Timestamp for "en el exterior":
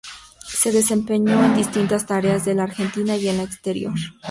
3.27-3.93